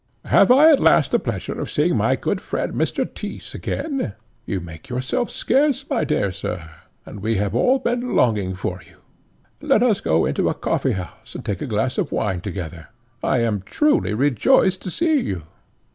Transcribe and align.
"Have 0.25 0.49
I 0.49 0.71
at 0.71 0.79
last 0.79 1.11
the 1.11 1.19
pleasure 1.19 1.61
of 1.61 1.69
seeing 1.69 1.95
my 1.95 2.15
good 2.15 2.41
friend 2.41 2.73
Mr. 2.73 3.05
Tyss 3.05 3.53
again? 3.53 4.13
You 4.47 4.59
make 4.59 4.89
yourself 4.89 5.29
scarce, 5.29 5.87
my 5.87 6.03
dear 6.05 6.31
sir, 6.31 6.71
and 7.05 7.19
we 7.19 7.35
have 7.35 7.53
all 7.53 7.77
been 7.77 8.15
longing 8.15 8.55
for 8.55 8.81
you. 8.89 8.95
Let 9.61 9.83
us 9.83 10.01
go 10.01 10.25
into 10.25 10.49
a 10.49 10.55
coffeehouse, 10.55 11.35
and 11.35 11.45
take 11.45 11.61
a 11.61 11.67
glass 11.67 11.99
of 11.99 12.11
wine 12.11 12.41
together. 12.41 12.87
I 13.23 13.41
am 13.41 13.61
truly 13.63 14.15
rejoiced 14.15 14.81
to 14.81 14.89
see 14.89 15.19
you." 15.19 15.43